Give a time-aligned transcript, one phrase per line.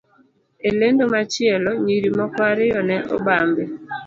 [0.67, 3.63] E lendo machielo, nyiri moko ariyo ne obambi,